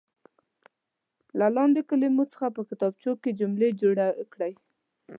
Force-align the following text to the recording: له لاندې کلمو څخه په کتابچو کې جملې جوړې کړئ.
له 1.39 1.47
لاندې 1.55 1.81
کلمو 1.89 2.23
څخه 2.31 2.45
په 2.55 2.61
کتابچو 2.69 3.11
کې 3.21 3.37
جملې 3.39 3.69
جوړې 3.81 4.07
کړئ. 4.33 4.53